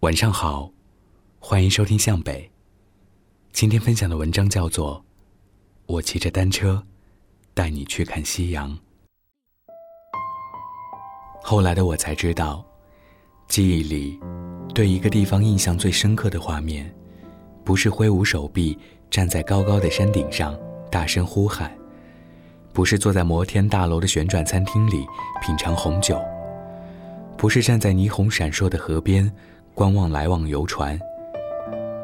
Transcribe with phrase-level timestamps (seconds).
[0.00, 0.70] 晚上好，
[1.38, 2.50] 欢迎收听向北。
[3.52, 4.96] 今天分享的文章叫做
[5.84, 6.82] 《我骑着单车
[7.52, 8.70] 带你去看夕阳》。
[11.42, 12.64] 后来的我才知道，
[13.46, 14.18] 记忆里
[14.74, 16.90] 对一个地方印象最深刻的画面，
[17.62, 18.78] 不是挥舞手臂
[19.10, 20.58] 站在高高的山顶上
[20.90, 21.70] 大声呼喊，
[22.72, 25.06] 不是坐在摩天大楼的旋转餐厅里
[25.42, 26.18] 品尝红酒，
[27.36, 29.30] 不是站在霓虹闪烁的河边。
[29.80, 31.00] 观望来往游船，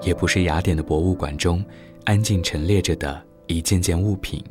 [0.01, 1.63] 也不是雅典的博物馆中
[2.05, 4.43] 安静陈列着的一件件物品，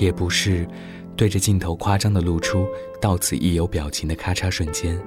[0.00, 0.66] 也不是
[1.14, 2.66] 对着镜头夸张的露出
[3.00, 5.00] 到此一游表情的咔嚓瞬间，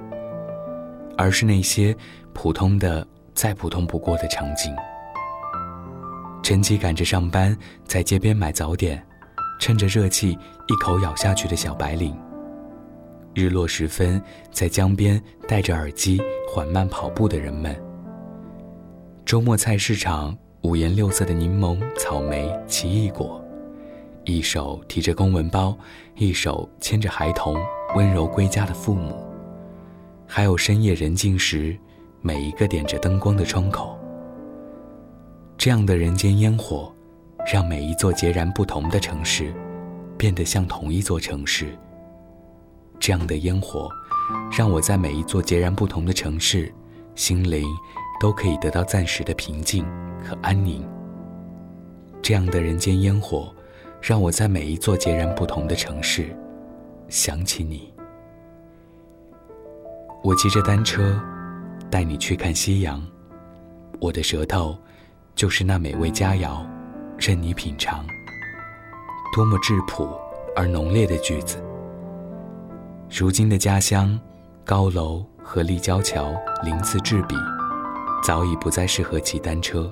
[1.18, 1.94] 而是那些
[2.32, 4.74] 普通的再普通不过的场景：
[6.42, 7.54] 晨起赶着上班，
[7.84, 9.06] 在街边买早点，
[9.60, 12.16] 趁着热气一口咬下去的小白领。
[13.36, 14.18] 日落时分，
[14.50, 16.18] 在江边戴着耳机
[16.48, 17.76] 缓慢跑步的人们。
[19.26, 23.44] 周末菜市场五颜六色的柠檬、草莓、奇异果，
[24.24, 25.76] 一手提着公文包，
[26.14, 27.58] 一手牵着孩童
[27.94, 29.14] 温柔归家的父母，
[30.26, 31.76] 还有深夜人静时，
[32.22, 33.98] 每一个点着灯光的窗口。
[35.58, 36.90] 这样的人间烟火，
[37.52, 39.52] 让每一座截然不同的城市，
[40.16, 41.76] 变得像同一座城市。
[42.98, 43.88] 这样的烟火，
[44.56, 46.72] 让我在每一座截然不同的城市，
[47.14, 47.64] 心灵
[48.20, 49.84] 都可以得到暂时的平静
[50.24, 50.86] 和安宁。
[52.22, 53.52] 这样的人间烟火，
[54.00, 56.34] 让我在每一座截然不同的城市，
[57.08, 57.92] 想起你。
[60.22, 61.20] 我骑着单车，
[61.88, 63.00] 带你去看夕阳。
[64.00, 64.76] 我的舌头，
[65.36, 66.66] 就是那美味佳肴，
[67.16, 68.04] 任你品尝。
[69.32, 70.18] 多么质朴
[70.56, 71.62] 而浓烈的句子。
[73.08, 74.18] 如今的家乡，
[74.64, 76.34] 高楼和立交桥
[76.64, 77.36] 鳞次栉比，
[78.22, 79.90] 早已不再适合骑单车。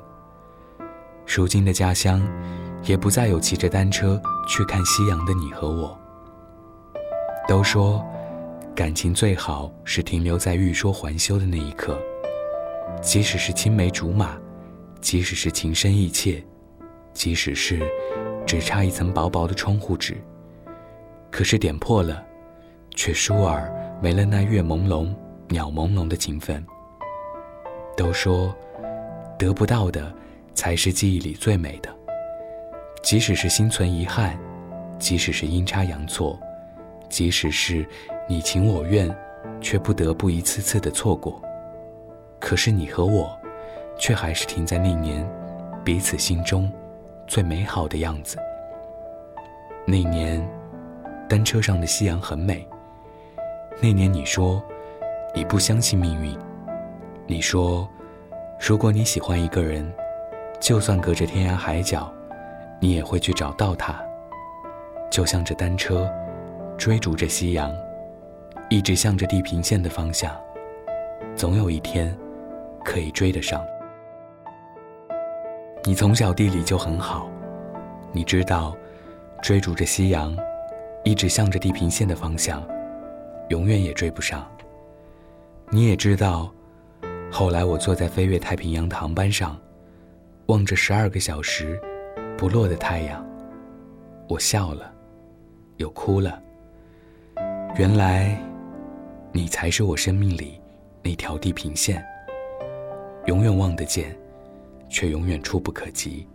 [1.24, 2.20] 如今的家乡，
[2.82, 5.96] 也不再有骑着单车去看夕阳的你和我。
[7.46, 8.04] 都说，
[8.74, 11.96] 感情最好是停留在欲说还休的那一刻，
[13.00, 14.36] 即使是青梅竹马，
[15.00, 16.44] 即使是情深意切，
[17.12, 17.80] 即使是
[18.44, 20.16] 只差一层薄薄的窗户纸，
[21.30, 22.20] 可是点破了。
[22.94, 25.12] 却倏尔没了那月朦胧、
[25.48, 26.64] 鸟朦胧的情分。
[27.96, 28.54] 都说，
[29.38, 30.12] 得不到的
[30.54, 31.88] 才是记忆里最美的。
[33.02, 34.38] 即使是心存遗憾，
[34.98, 36.38] 即使是阴差阳错，
[37.08, 37.86] 即使是
[38.28, 39.14] 你情我愿，
[39.60, 41.40] 却不得不一次次的错过。
[42.40, 43.38] 可是你和我，
[43.98, 45.28] 却还是停在那年，
[45.84, 46.70] 彼此心中
[47.26, 48.38] 最美好的样子。
[49.86, 50.42] 那年，
[51.28, 52.66] 单车上的夕阳很美。
[53.80, 54.62] 那年你说，
[55.34, 56.36] 你不相信命运。
[57.26, 57.88] 你说，
[58.58, 59.92] 如果你喜欢一个人，
[60.60, 62.10] 就算隔着天涯海角，
[62.80, 63.94] 你也会去找到他。
[65.10, 66.10] 就像这单车，
[66.78, 67.70] 追逐着夕阳，
[68.70, 70.34] 一直向着地平线的方向，
[71.36, 72.16] 总有一天，
[72.84, 73.62] 可以追得上。
[75.82, 77.28] 你从小地理就很好，
[78.12, 78.74] 你知道，
[79.42, 80.34] 追逐着夕阳，
[81.02, 82.62] 一直向着地平线的方向。
[83.48, 84.50] 永远也追不上。
[85.70, 86.52] 你也知道，
[87.30, 89.58] 后来我坐在飞越太平洋航班上，
[90.46, 91.80] 望着十二个小时
[92.36, 93.24] 不落的太阳，
[94.28, 94.92] 我笑了，
[95.78, 96.40] 又哭了。
[97.76, 98.40] 原来，
[99.32, 100.60] 你才是我生命里
[101.02, 102.04] 那条地平线，
[103.26, 104.16] 永远望得见，
[104.88, 106.26] 却永远触不可及。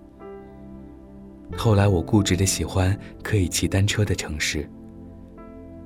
[1.58, 4.70] 后来，我固执的喜欢可以骑单车的城市。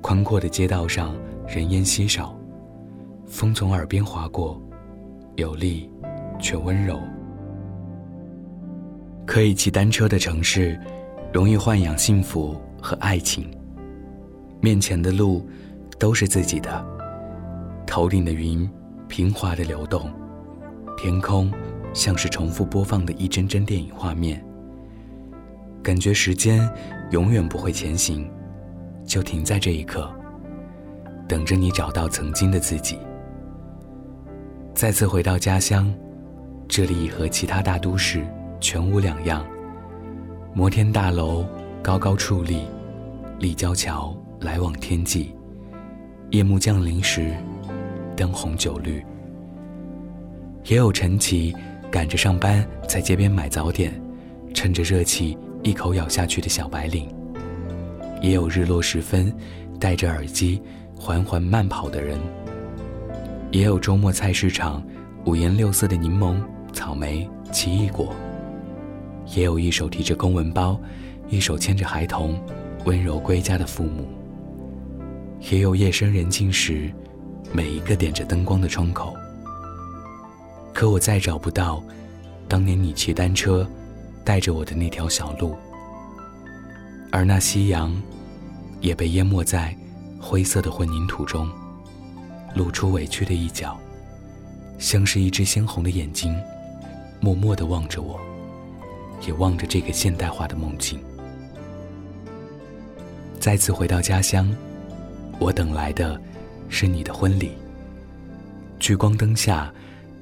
[0.06, 1.16] 宽阔的街道上
[1.48, 2.38] 人烟稀少，
[3.26, 4.60] 风从耳边划过，
[5.36, 5.90] 有力
[6.38, 7.00] 却温柔。
[9.24, 10.78] 可以骑单车的城市，
[11.32, 13.50] 容易豢养幸福和爱情。
[14.60, 15.48] 面前的路
[15.98, 16.84] 都是自己的，
[17.86, 18.70] 头顶的云
[19.08, 20.12] 平滑的流动，
[20.98, 21.50] 天空
[21.94, 24.44] 像是重复播放的一帧帧电影画面。
[25.82, 26.70] 感觉时间
[27.10, 28.30] 永远不会前行。
[29.04, 30.10] 就停在这一刻，
[31.28, 32.98] 等着你找到曾经的自己。
[34.74, 35.92] 再次回到家乡，
[36.68, 38.26] 这里已和其他大都市
[38.60, 39.44] 全无两样。
[40.52, 41.46] 摩天大楼
[41.82, 42.62] 高高矗立，
[43.38, 45.34] 立交桥来往天际。
[46.30, 47.34] 夜幕降临时，
[48.16, 49.04] 灯红酒绿。
[50.64, 51.54] 也有晨起
[51.90, 53.92] 赶着上班，在街边买早点，
[54.54, 57.08] 趁着热气一口咬下去的小白领。
[58.24, 59.30] 也有日落时分，
[59.78, 60.58] 戴着耳机
[60.96, 62.18] 缓缓慢跑的人；
[63.50, 64.82] 也有周末菜市场
[65.26, 66.40] 五颜六色的柠檬、
[66.72, 68.14] 草莓、奇异果，
[69.36, 70.80] 也有一手提着公文包，
[71.28, 72.42] 一手牵着孩童，
[72.86, 74.08] 温柔归家的父母，
[75.50, 76.90] 也有夜深人静时，
[77.52, 79.14] 每一个点着灯光的窗口。
[80.72, 81.84] 可我再找不到，
[82.48, 83.68] 当年你骑单车，
[84.24, 85.54] 带着我的那条小路，
[87.12, 87.94] 而那夕阳，
[88.84, 89.74] 也被淹没在
[90.20, 91.50] 灰色的混凝土中，
[92.54, 93.80] 露出委屈的一角，
[94.78, 96.38] 像是一只鲜红的眼睛，
[97.18, 98.20] 默默地望着我，
[99.26, 101.00] 也望着这个现代化的梦境。
[103.40, 104.54] 再次回到家乡，
[105.38, 106.20] 我等来的，
[106.68, 107.52] 是你的婚礼。
[108.78, 109.72] 聚光灯下。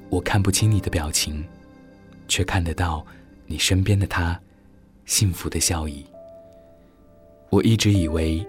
[0.09, 1.43] 我看不清你的表情，
[2.27, 3.03] 却看得到
[3.47, 4.39] 你身边的他
[5.07, 6.05] 幸福的笑意。
[7.53, 8.43] 我一直以为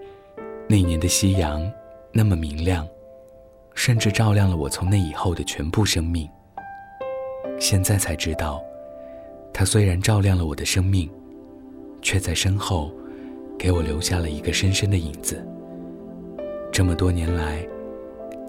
[0.67, 1.61] 那年的夕阳
[2.11, 2.87] 那么明亮，
[3.75, 6.27] 甚至照亮了我从那以后的全部生命。
[7.59, 8.63] 现在才知道，
[9.53, 11.07] 它虽然照亮了我的生命，
[12.01, 12.91] 却在身后
[13.59, 15.47] 给我留下了一个深深的影子。
[16.71, 17.63] 这么多年来，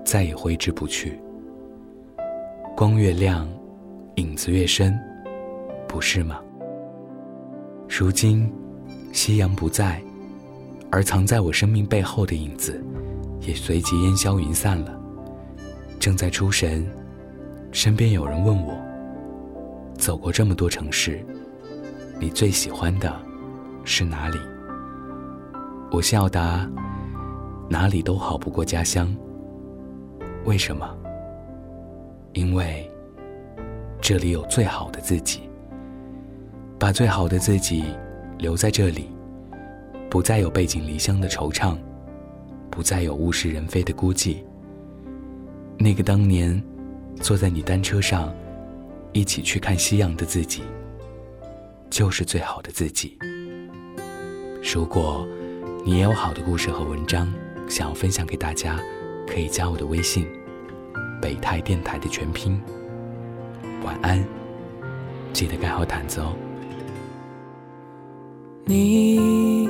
[0.07, 1.21] 再也挥之不去。
[2.75, 3.47] 光越亮，
[4.15, 4.99] 影子越深，
[5.87, 6.41] 不是吗？
[7.87, 8.51] 如今，
[9.13, 10.01] 夕阳不在，
[10.91, 12.83] 而藏在我生命背后的影子，
[13.41, 14.99] 也随即烟消云散了。
[15.99, 16.87] 正在出神，
[17.73, 18.79] 身边有人问我：
[19.99, 21.25] 走过这么多城市，
[22.21, 23.15] 你最喜欢的
[23.85, 24.39] 是哪里？
[25.91, 26.69] 我笑答：
[27.69, 29.15] 哪里都好不过家乡。
[30.45, 30.97] 为什么？
[32.35, 32.89] 因为
[34.01, 35.41] 这里有最好的自己，
[36.79, 37.85] 把最好的自己
[38.39, 39.09] 留在这里，
[40.09, 41.77] 不再有背井离乡的惆怅，
[42.71, 44.37] 不再有物是人非的孤寂。
[45.79, 46.63] 那个当年
[47.21, 48.33] 坐在你单车上
[49.13, 50.63] 一起去看夕阳的自己，
[51.91, 53.19] 就是最好的自己。
[54.75, 55.27] 如果
[55.85, 57.33] 你也有好的故事和文章
[57.69, 58.81] 想要分享给大家，
[59.27, 60.27] 可以加我的微信。
[61.21, 62.61] 北泰电台的全拼。
[63.85, 64.23] 晚安，
[65.33, 66.35] 记得盖好毯子哦。
[68.65, 69.69] 你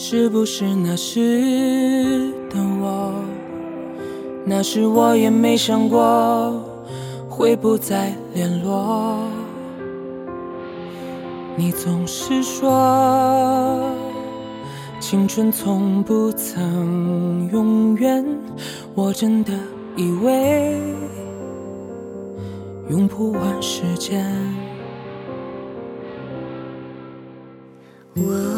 [0.00, 3.12] 是不是那时的我？
[4.44, 6.64] 那时我也没想过
[7.28, 9.18] 会不再联络。
[11.56, 13.92] 你总是说
[15.00, 18.24] 青春从不曾永远。
[18.94, 19.52] 我真的
[19.96, 20.80] 以为
[22.88, 24.24] 用不完时间。
[28.14, 28.57] 我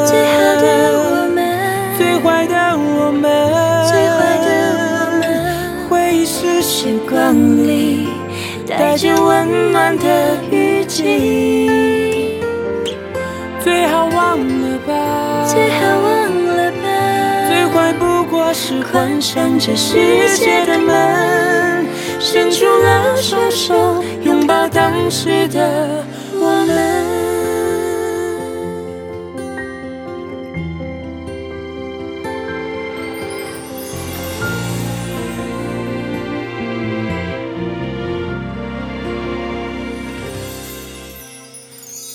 [8.81, 11.69] 带着温暖的雨季。
[13.63, 18.23] 最好忘了吧，最好忘了吧，最坏不。
[18.31, 19.97] 过是关上这世
[20.37, 21.85] 界的门，
[22.17, 27.40] 伸出了双手，拥抱当时的我们。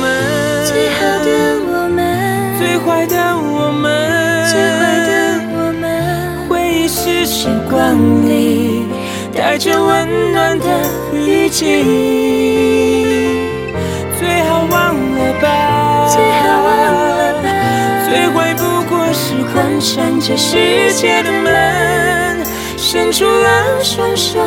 [0.00, 0.04] 们，
[0.66, 1.28] 最好的
[1.70, 1.98] 我们，
[2.58, 3.86] 最坏的我们，
[4.50, 5.10] 最坏的
[5.54, 5.84] 我们。
[6.48, 6.88] 回忆。
[6.88, 7.76] 是时光
[8.26, 8.86] 里
[9.34, 10.64] 带着温暖的
[11.12, 11.64] 雨季，
[14.18, 15.46] 最好忘了吧
[16.08, 16.68] 最好忘
[17.18, 17.46] 了吧，
[18.08, 19.34] 最坏不过是。
[19.54, 24.38] 关上这世界的门，伸出了双手，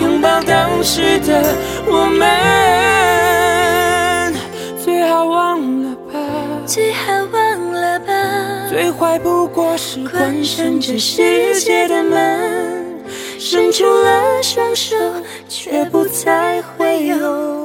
[0.00, 1.54] 拥抱当时的
[1.86, 3.19] 我们。
[6.72, 8.68] 最好忘了吧。
[8.68, 13.02] 最坏不过是关上这世界的门，
[13.40, 14.94] 伸出了双手，
[15.48, 17.59] 却不再会有。